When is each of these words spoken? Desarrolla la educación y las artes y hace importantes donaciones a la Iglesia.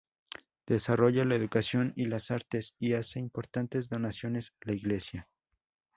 Desarrolla 0.65 1.25
la 1.25 1.35
educación 1.35 1.93
y 1.95 2.05
las 2.05 2.31
artes 2.31 2.73
y 2.79 2.93
hace 2.93 3.19
importantes 3.19 3.87
donaciones 3.87 4.51
a 4.59 4.69
la 4.69 4.73
Iglesia. 4.73 5.29